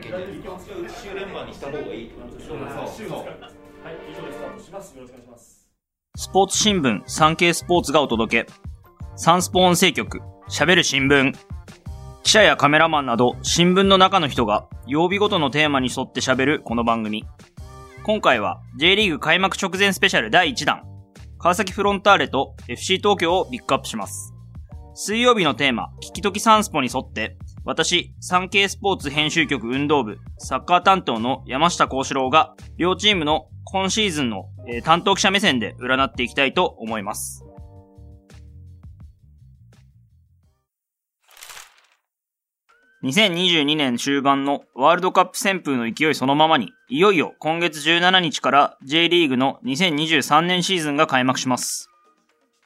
[0.00, 0.22] いけない。
[1.02, 2.54] 週連番にした方がいいってことでしょ。
[2.54, 4.96] はい、以上でスタートします。
[4.96, 5.68] よろしくお願いします。
[6.16, 8.52] スポーツ新聞、産経スポーツがお届け。
[9.16, 11.34] サンスポ音声局、喋る新聞。
[12.22, 17.24] 記者やカメラマンなど、新聞の中の人が、曜日ごとのテーマに沿って喋るこの番組。
[18.02, 20.82] 今回は、J リーグ開幕直前スペシャル第1弾。
[21.38, 24.34] 川崎フロンターレと FC 東京をピックアップします。
[24.94, 27.38] 水曜日のテーマ、聞きときサンスポに沿って、
[27.70, 37.44] 私、産経スポーツ編集局運動部、サッカー担当の山下幸四郎が、両チームの今シーズンの、えー担当記者目線で占っていきたいと思います。
[43.04, 51.88] 2022年終盤のワールドカップ旋風の勢いそのままに、いよいよ今月17日から J リーグの2023年シーズンが開幕します。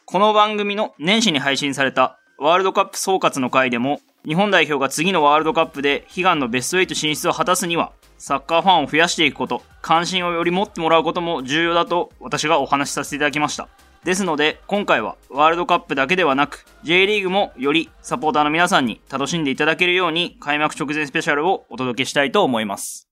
[0.06, 13.68] この番組の年始に配信されたワールドカップ総括の回でも、日本代表が次のワールドカップで悲願のベスト8進出を果たすには、サッカーファンを増やしていくこと、関心をより持ってもらうことも重要だと私がお話しさせていただきました。
[14.02, 23.10] ですので、今回はワールドカップだけではなく、J リーグもよりサポーターの皆さんに楽しんでいただけるように開幕直前スペシャルをお届けしたいと思います。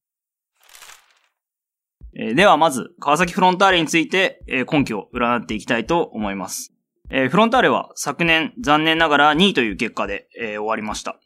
[2.14, 6.71] えーではまず、川崎フロンターレについて、えー根拠を占っていきたいと思います。
[7.14, 11.16] えーフロンターレは昨年残念ながら2位という結果で、えー終わりました。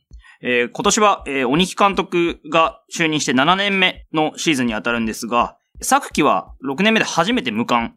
[0.42, 7.94] えー今年は、えー鬼木監督が就任して7年目のシーズンに当たるんですが、昨季は6年目で初めて無冠。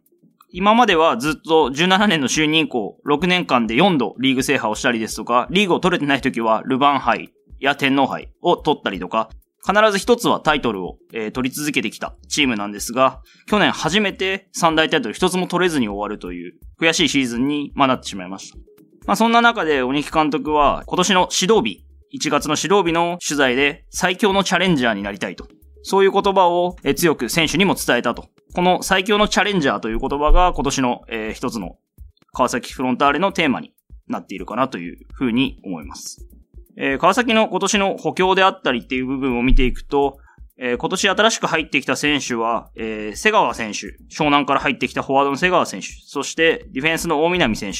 [0.51, 9.31] 今まではずっと17年の就任以降、6年間で4度リーグ制覇をしたりですとか、リーグを取れてない時はルヴァン杯や天皇杯を取ったりとか、
[9.65, 18.57] 必ず一つはタイトルを、えー取り続けてきたチームなんですが、去年初めて三大タイトル一つも取れずに終わるという悔しいシーズンに、まあ、なってしまいました。
[19.05, 21.85] まあそんな中で鬼木監督は今年の指導日、
[22.17, 25.47] 1月の指導日の取材で最強のチャレンジャーになりたいと。
[25.83, 28.27] そういう言葉を強く選手にも伝えたと。
[28.53, 31.77] この最強のチャレンジャーという言葉が今年の、えー一つの
[32.31, 33.73] 川崎フロンターレのテーマに
[34.07, 36.27] なっているかなというふうに思います。
[36.77, 40.19] えー川崎の今年の補強であったりっていう部分を見ていくと、
[40.57, 47.79] えー今年新しく入ってきた選手は、えー瀬川選手、湘南から入ってきたフォワードの瀬川選手、そしてディフェンスの大南選手、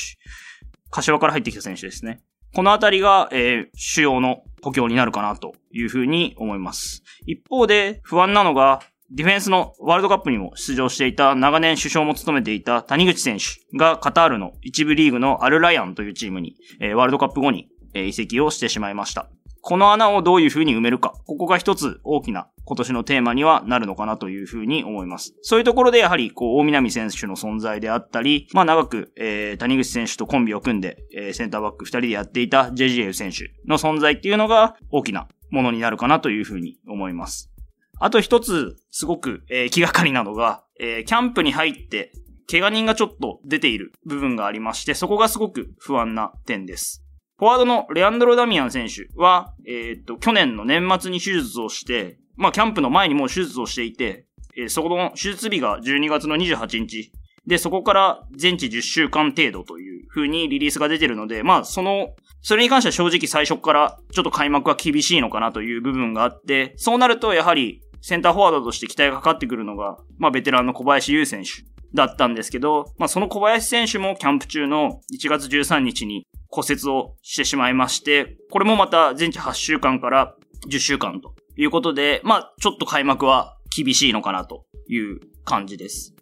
[0.90, 2.22] 柏から入ってきた選手ですね。
[2.56, 7.04] このあたりが、えー主要の補強になるかなというふうに思います。
[7.26, 19.30] 一方で不安なのが、ディフェンスのワールドカップにも出場していた長年首相も務めていた谷口選手がカタールの一部リーグのアルラヤンというチームに、えーワールドカップ後に、えー移籍をしてしまいました。
[19.62, 21.14] この穴をどういう風に埋めるか。
[21.26, 25.36] ここが一つ大きな今年のテーマにはなるのかなという風に思います。
[25.42, 37.52] そういうところでやはり、こう、大南選手の存在であったり、まあ長く、えー、谷口選手とコンビを組んで、えーセンターバック二人でやっていた JGL 選手の存在っていうのが大きなものになるかなという風に思います。
[38.00, 42.12] あと一つ、すごく、えー気がかりなのが、えーキャンプに入って、
[42.50, 47.04] 怪我人がちょっと出ている部分がありまして、そこがすごく不安な点です。
[47.40, 54.26] フォワードのレアンドロ・ダミアン選手は、えーっと、去年の年末に手術をして、まあ、キャンプの前にもう手術をしていて、
[54.58, 57.14] えーそこの手術日が12月の28日。
[57.48, 62.10] で、そこから全治10週間程度という風にリリースが出てるので、まあ、その、
[62.42, 71.64] それに関しては正直最初からちょっと開幕は厳しいのかなという部分があって、そうなるとやはりセンターフォワードとして期待がかかってくるのが、まあ、ベテランの小林優選手
[71.94, 80.36] だったんですけど、まあ、その小林選手もキャンプ中の1月13日に骨折をしてしまいまして、これもまた全治8週間から
[80.70, 86.16] 10週間ということで、まあ、ちょっと開幕は厳しいのかなという感じです。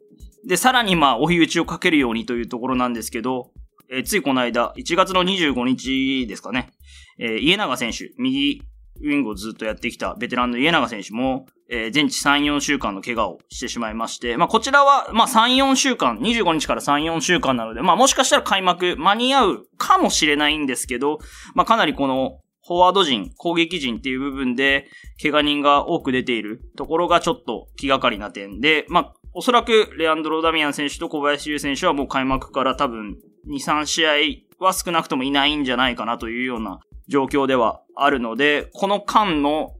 [0.46, 3.52] で、さらにまあ、追い打ちをかけるようにというところなんですけど、
[3.90, 6.72] えーついこの間、1月の25日ですかね、
[7.20, 8.62] えー家長選手、右
[9.02, 21.20] ウィングをずっとやってきたベテランの家長選手も、えー全治3、4週間の怪我をしてしまいまして、まあ、こちらは、まあ、3、4週間、25日から3、4週間なので、まあ、もしかしたら開幕間に合うかもしれないんですけど、
[21.56, 24.90] まあ、かなりこの、フォワード陣、攻撃陣っていう部分で、
[25.22, 33.18] 怪我人が多く出ているところがちょっと気がかりな点で、まあ、おそらくレアンドロ・ダミアン選手と小林優選手はもう開幕から多分
[33.48, 34.12] 2、3試合
[34.66, 39.74] は少なくともいないんじゃないかなというような状況ではあるので、この間の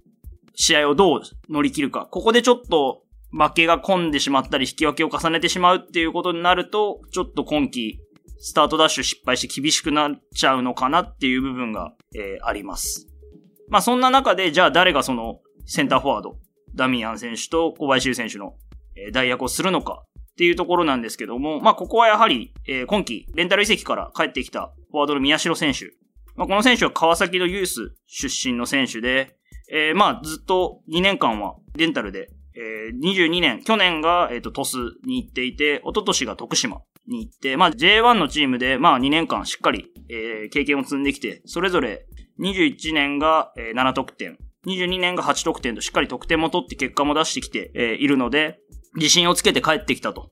[0.56, 2.08] 試合をどう乗り切るか。
[2.10, 8.00] ここでちょっと負けが込んでしまったり引き分けを重ねてしまうっていうことになると、ちょっと今季
[8.40, 13.08] スタートダッシュ失敗して厳しくなっちゃうのかなっていう部分が、えーあります。
[13.70, 16.38] まあそんな中で、じゃあ誰がそのセンターフォワード、
[16.76, 18.56] ダミアン選手と小林優選手の、
[18.96, 25.92] えー代役をするのかっていうところなんですけども、まあここはやはり、えー今季レンタル移籍から帰ってきたフォワードの宮代選手。
[26.38, 29.38] まあこの選手は川崎のユース出身の選手で、
[29.70, 42.06] えー、まあ、ずっと2年間はレンタルで、えー、22年、去年が、えっ、ー、と、トスに行っていて、一昨年が徳島に行って、まあ、J1 のチームで、まあ、2年間しっかり、えー、経験を積んできて、それぞれ
[42.40, 48.60] 21年が、えー、7得点、22年が8得点としっかり得点も取って結果も出してきて、えー、いるので、
[48.96, 50.32] 自信をつけて帰ってきたと。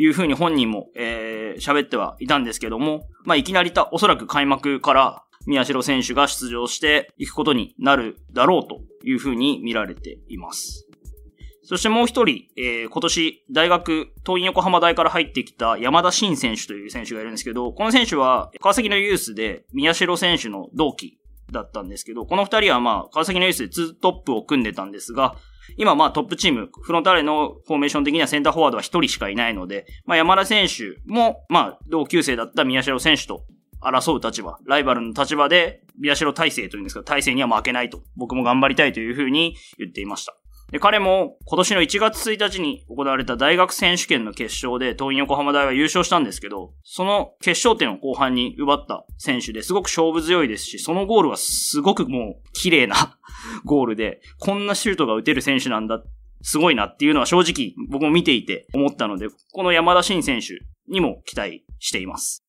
[0.00, 10.86] いうふうに本人も、えー、喋ってはいたんですけども、まあ、いきなりた、おそらく開幕から宮代選手が出場していくことになるだろうというふうに見られています。
[11.62, 21.18] そしてもう一人、えー、今年大学、東院横浜大から入ってきた山田新選手という選手がいるんですけど、この選手は川崎のユースで宮代選手の同期
[21.50, 25.34] だったんですけど、この二人はまあ、川崎のユースでツートップを組んでたんですが、
[25.76, 33.44] 今まあトップチーム、フロンターレのフォーメーション的にはセンターフォワードは一人しかいないので、まあ山田選手も、まあ同級生だった宮代選手と
[33.80, 40.36] 争う立場、ライバルの立場で、宮代大勢というんですが、大勢には負けないと、僕も頑張りたいというふうに言っていました。
[40.70, 53.18] で、彼も今年の1月1日に行われた大学選手権の決勝で東院横浜大は優勝したんですけど、その決勝点を後半に奪った選手ですごく勝負強いですし、そのゴールはすごくもう綺麗な
[53.64, 56.02] ゴールで、こんなシュートが打てる選手なんだ、
[56.42, 62.44] すごいなっていうのは正直僕も見ていて思ったので、この山田新選手にも期待しています。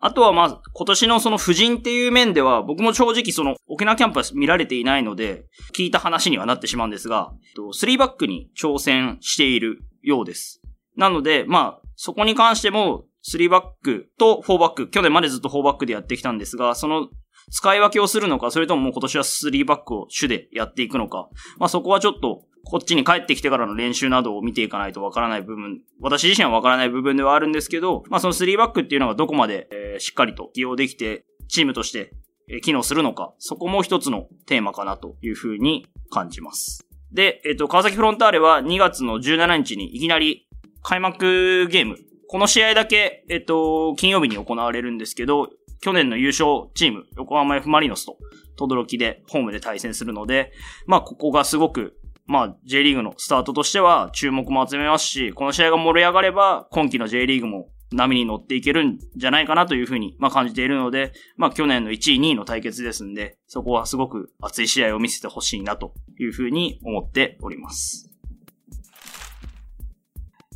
[0.00, 5.44] あとはまあ、今年のその婦人っていう面では、僕も正直その沖縄キャンプは見られていないので、
[5.74, 10.60] 聞いた話にはなってしまうんですが、3バックに挑戦しているようです。
[10.96, 17.08] なので、まあ、そこに関しても、3バックと4バック、去年までずっと4バックでやってきたんですが、その
[17.50, 21.28] 使い分けをするのか、それとももう今年は3バックを主でやっていくのか、
[21.58, 32.12] まあそこはちょっとこっちに帰ってきてからの練習などを見ていかないとわからない部分、私自身はわからない部分ではあるんですけど、まあその3バックっていうのがどこまで、え、しっかりと起用できて、チームとして、
[32.48, 36.86] え、機能するのか、そこも一つのテーマかなというふうに感じます。
[37.12, 40.48] で、えっ、と、川崎フロンターレは2月の17日にいきなり
[40.82, 41.96] 開幕ゲーム、
[42.28, 45.50] この試合だけ、えっ、と、金曜日に行われるんですけど、
[45.80, 48.16] 去年の優勝チーム、横浜 F マリノスと、
[48.56, 50.52] 轟でホームで対戦するので、
[50.86, 68.10] まあ、ここがすごくまあ、J リーグのスタートとしては注目も集めますし、この試合が盛り上がれば、今季の J リーグも波に乗っていけるんじゃないかなというふうに、まあ、感じているので、まあ、去年の1位、2位の対決ですんで、そこはすごく熱い試合を見せてほしいなというふうに思っております。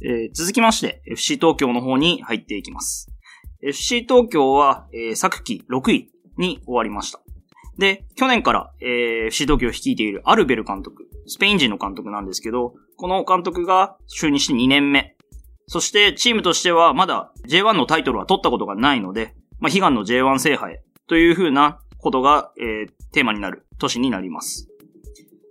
[0.03, 3.11] えー、続きまして、FC 東京の方に入っていきます。
[3.63, 7.21] FC 東京は、えー、昨季6位に終わりました。
[7.79, 15.17] で、去年から、えー、FC 東京を率いているアルベル監督、スペイン人の監督なんですけど、この監督が就任して2年目。
[15.73, 24.69] そしてチームとしてはまだ J1 のタイトルは取ったことがないので、まあ、悲願の J1 制覇へというふうなことが、えー、テーマになる年になります。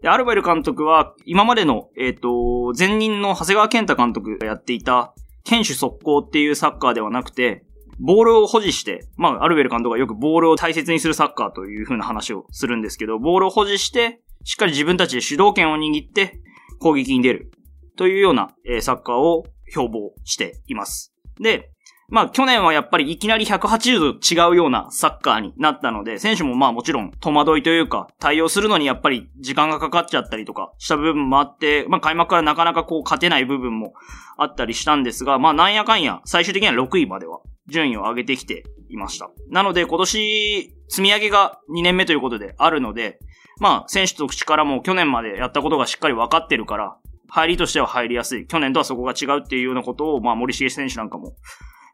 [0.01, 5.13] で、アルベル監督は今までの、えっ、ー、と、前任の長谷川健太監督がやっていた
[5.45, 7.63] 堅守速攻っていうサッカーではなくて、
[7.97, 16.41] ボールを保持して、まあ、アルベル監督がよくボールを大切にするサッカーという風な話をするんですけど、ボールを保持して、しっかり自分たちで主導権を握って
[16.81, 17.51] 攻撃に出る
[17.95, 21.13] というような、えーサッカーを標榜しています。
[21.39, 21.71] で、
[22.11, 33.93] まあ去年はやっぱりいきなり180度違うようなサッカーになったので、選手もまあもちろん戸惑いというか、対応するのにやっぱり時間がかかっちゃったりとかした部分もあって、まあ開幕からなかなかこう勝てない部分も
[34.37, 39.29] あったりしたんですが、まあなんやかんや最終的には6位までは順位を上げてきていました。
[39.51, 43.19] なので今年積み上げが2年目ということであるので、
[43.59, 46.97] まあ選手と力も去年までやったことがしっかり分かってるから、
[47.29, 48.47] 入りとしては入りやすい。
[48.47, 51.35] 去年とはそこが違うっていうようなことを、まあ森重選手なんかも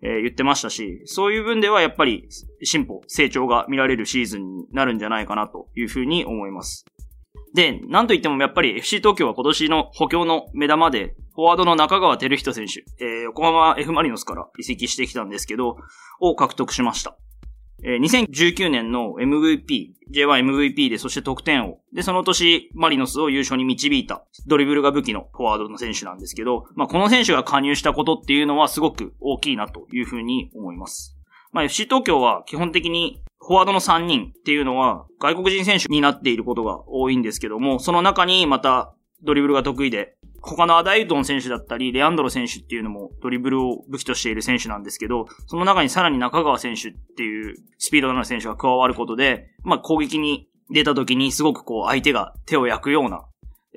[0.02, 2.28] えー、言ってましたし、そういう分ではやっぱり
[2.64, 6.86] 進歩、成長が見られるシーズンになるんじゃないかなというふうに思います。
[7.56, 15.78] で、なんといってもやっぱり FC 東京は今年の補強の目玉で、フォワードの中川照人選手、えー、横浜 F マリノスから移籍してきたんですけど、
[16.20, 17.18] を獲得しました。
[17.88, 21.78] え、2019年の MVP、J1MVP でそして得点王。
[21.94, 31.16] で、その年、マリノスを優勝に導いた、ドリブルが武器のフォワードの選手なんですけど、まあ、この選手が加入したことっていうのはすごく大きいなというふうに思います。
[31.52, 40.16] まあ、FC 東京は基本的にフォワードの3人っていうのは外国人選手になっていることが多いんですけども、その中にまたドリブルが得意で、
[40.46, 53.26] 他のアダイドン選手だったり、レアンドロ選手っていうのもドリブルを武器としている選手なんですけど、その中にさらに中川選手っていうスピードのある選手が加わることで、まあ攻撃に出た時にすごくこう相手が手を焼くような、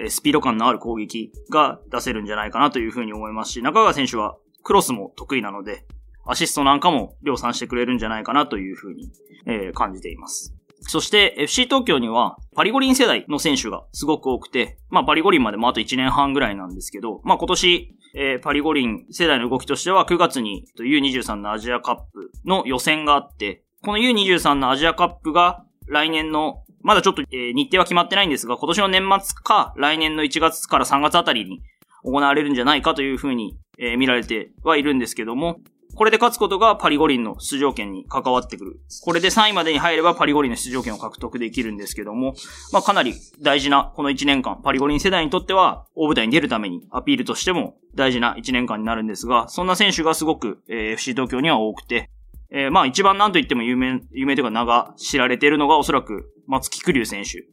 [0.01, 5.87] えスピード感のある攻撃が出せるんじゃないかなというふうに思いますし、中川選手はクロスも得意なので、
[6.27, 9.11] アシストなんかも量産してくれるんじゃないかなというふうに、
[9.47, 10.58] えー、感じています。
[10.81, 31.61] そして FC 東京にはパリ五輪世代の選手がすごく多くて、まあパリ五輪までもあと1年半ぐらいなんですけど、まあ今年、えー、パリ五輪世代の動きとしては9月に U23 のアジアカップの予選があって、この U23 のアジアカップが来年のまだちょっと、えー、日程は決まってないんですが、今年の年末か来年の1月から3月あたりに
[32.05, 35.59] 行われるんじゃないかというふうに、えー、見られてはいるんですけども、
[35.99, 38.81] これで勝つことがパリ五輪の出場権に関わってくる。
[39.03, 42.35] これで3位までに入ればパリ五輪の出場権を獲得できるんですけども、
[42.73, 52.11] まあかなり大事なこの1年間、パリ五輪世代にとっては大舞台に出るためにアピールとしても大事な1年間になるんですが、そんな選手がすごく、えー、FC 東京には多くて、
[52.53, 57.45] えー、まあ一番何と言っても有名、有名というか名が知られているのがおそらく松木久龍選手。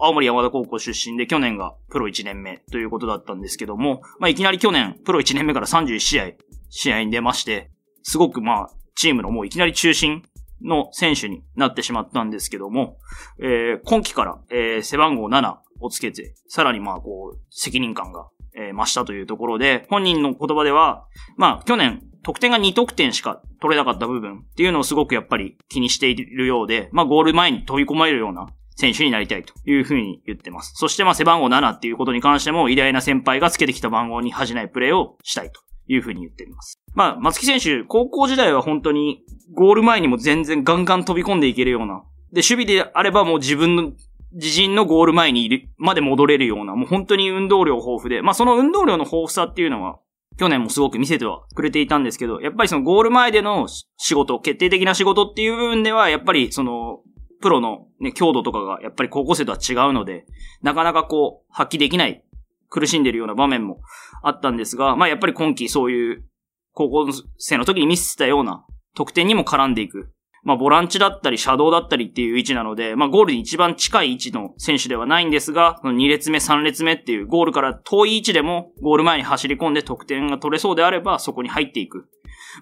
[0.00, 6.30] 青森山田高校出身で去年がプロ1年目ということだったんですけども、まあいきなり去年プロ1年目から31試合、
[6.70, 7.70] 試合に出まして、
[8.02, 10.22] すごくまあ、チームのもういきなり中心
[10.64, 12.98] の選手になってしまったんですけども、
[13.40, 21.06] えー、今季から、えー、背番号7をつけて、さらにまあこう、責任感が、えー、増したというところで、本人の言葉では、
[21.36, 30.74] まあ去年、得点が2得点しか取れなかった部分っていうのをすごくやっぱり気にしているようで、まあゴール前に飛び込まれるような選手になりたいというふうに言ってます。
[30.76, 36.78] そしてまあ背番号7っていうことに関しても偉大な先輩がつけてきた番号に恥じないプレーをしたいというふうに言っています。
[36.94, 39.22] まあ、松木選手、高校時代は本当に
[39.54, 42.02] ゴール前にも全然ガンガン飛び込んでいけるような。
[42.32, 43.92] で、守備であればもう自分の
[44.34, 49.98] 自陣のゴール前にいる、まで戻れるような、もう本当に運動量豊富で、まあその運動量の豊富さっていうのは、
[50.38, 57.00] 去年もすごく見せてはくれていたんですけど、やっぱりそのゴール前での仕事、決定的な仕事っていう部分では、やっぱりその、
[57.42, 60.24] プロのね、強度とかがやっぱり高校生とは違うので、
[60.62, 62.24] なかなかこう、発揮できない
[62.72, 63.80] 苦しんでるような場面も
[64.22, 66.24] あったんですが、まあやっぱり今季そういう
[66.72, 68.64] 高校生の時に見せてたような
[68.96, 70.12] 得点にも絡んでいく。
[70.44, 82.08] まあボランチだったりシャドウだったりっていう位置なので、まあゴールに一番近い位置の選手ではないんですが、その2列目3列目っていうゴールから遠い位置でもゴール前に走り込んで得点が取れそうであればそこに入っていく。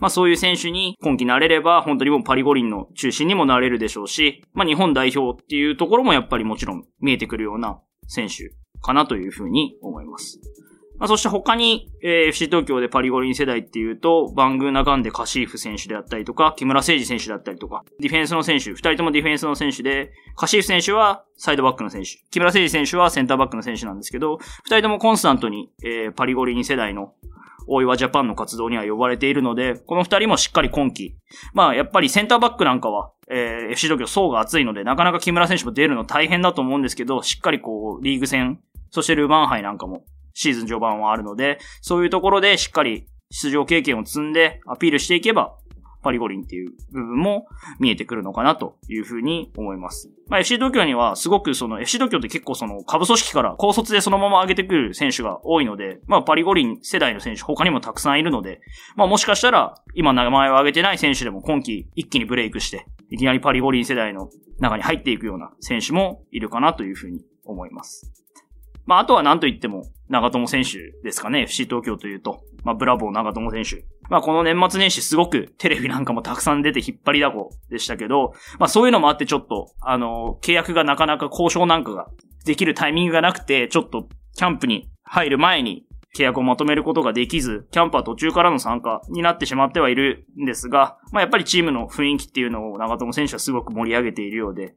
[0.00, 8.52] まあそういう選手に今季なれれば本当にもうパリ五輪の中心にもなれるでしょうし、まあ日本代表っていうところもやっぱりもちろん見えてくるような選手
[8.82, 10.40] かなというふうに思います。
[11.00, 27.14] まあ、そして他に、えー、FC 東京でパリ五輪世代っていうと、バングーナガンデカシーフ選手であったりとか、木村誠二選手であったりとか、ディフェンスの選手、二人ともディフェンスの選手で、カシーフ選手はサイドバックの選手、木村誠二選手はセンターバックの選手なんですけど、二人ともコンスタントに、えー、パリ五輪世代の
[27.66, 31.16] 大岩ジャパンの活動には呼ばれているので、この二人もしっかり今季。
[31.54, 40.04] まあ、やっぱりセンターバックなんかは、えー、FC 東京層が厚いので、なかなか木村選手も出るの大変だと思うんですけど、しっかりこう、リーグ戦、そしてルーバンハイなんかも
[40.34, 45.56] シーズン序盤はあるので、そういうところでしっかり出場経験を積んでアピールしていけば、
[46.02, 47.46] パリ五輪っていう部分も
[47.78, 50.10] 見えてくるのかなというふうに思います。
[50.28, 58.60] まあ FC 東京にはすごくその FC 東京って結構その株組織から高卒でそのまま上げてくる選手が多いので、まあパリ五輪世代の選手他にもたくさんいるので、
[58.96, 68.10] まあもしかしたら今名前を挙げてない選手でも今季一気にブレイクして、いきなりパリ五輪世代の中に入っていくような選手もいるかなというふうに思います。
[68.90, 71.42] まあ、あとは何と言っても、長友選手ですかね。
[71.42, 72.42] FC 東京というと。
[72.64, 73.84] まあ、ブラボー長友選手。
[74.08, 82.08] まあ、この年末年始すごくテレビなんかもたくさん出て引っ張りだこでしたけど、まあ、そういうのもあってちょっと、あの、契約がなかなか交渉なんかが
[82.44, 85.84] できるタイミングがなくて、ちょっと、キャンプに入る前に
[86.16, 94.74] 契約をまとめることができず、キャンプは途中からの参加になってしまってはいるんですが、まあやっぱりチームの雰囲気っていうのを長友選手はすごく盛り上げているようで、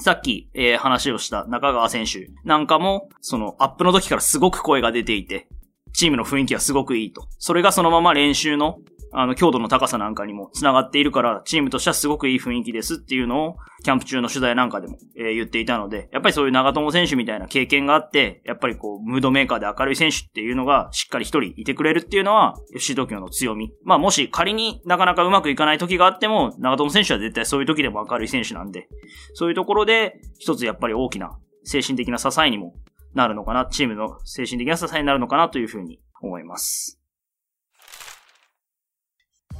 [0.00, 5.48] さっき、えー、話をした中川選手なんかも、そのアップの時からすごく声が出ていて、
[5.92, 7.26] チームの雰囲気はすごくいいと。
[7.38, 8.78] それがそのまま練習の
[9.12, 23.72] あの、強度の高さなんかにも繋がっているから、チームとしてはすごくいい雰囲気ですっていうのを、キャンプ中の取材なんかでも、えー、言っていたので、やっぱりそういう長友選手みたいな経験があって、やっぱりこう、ムードメーカーで明るい選手っていうのが、しっかり一人いてくれるっていうのは、FC 東京の強み。
[23.84, 28.88] まあ、もし仮になかなかうまくいかない時があっても、長友選手は絶対そういう時でも明るい選手なんで、
[29.34, 32.74] そういうところで、一つやっぱり大きな精神的な支えにも
[33.14, 36.99] なるのかな、チームの精神的な支えになるのかなというふうに思います。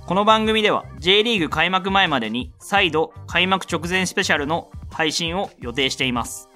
[0.07, 6.49] この番組では J リーグ開幕前までに再度開幕直前スペシャルの配信を予定しています。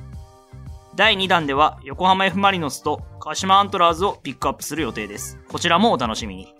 [0.96, 5.38] 第2弾では横浜 F マリノスと鹿島アントラーズをピックアップする予定です。
[5.48, 6.54] こちらもお楽しみに。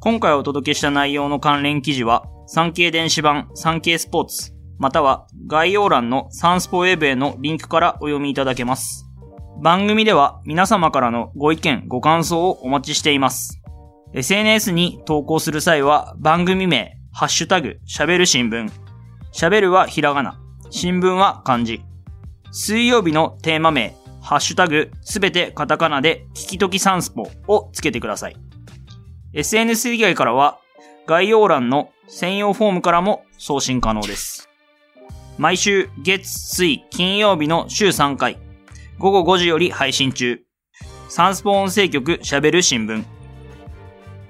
[0.00, 9.06] 今回お届けした内容の関連記事は、産経電子版産経スポーツ、または概要欄のサンスポウェブへのリンクからお読みいただけます。
[9.62, 13.60] 番組では皆様からのご意見、ご感想をお待ちしています。
[14.14, 18.70] SNS に投稿する際は番組名、ハッシュタグ、喋る新聞。
[19.32, 20.40] 喋るはひらがな。
[20.70, 21.82] 新聞は漢字。
[22.52, 28.36] 水曜日のテーマ名、ハッシュタグ、すべてカタカナで、聞きときサンスポをつけてください。
[29.34, 30.58] SNS 以外からは、
[31.06, 34.48] 概要欄の専用フォームからも送信可能です。
[35.38, 38.38] 毎週月、水、金曜日の週3回、
[38.98, 40.40] 午後5時より配信中。
[41.08, 43.15] サンスポ音声局喋る新聞。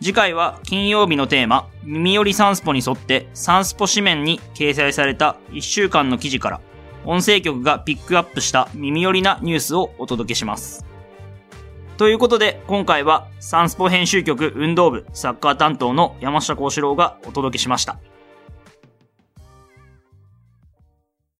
[0.06, 6.60] 次回は金曜日のテーマ、耳寄りサンスポに沿ってサンスポ紙面に掲載された1週間の記事から、
[7.04, 10.86] 音声局がピックアップした耳寄りなニュースをお届けします。
[11.96, 17.98] ということで、今回はサンスポ編集局運動部サッカー担当の山下幸四郎がお届けしました。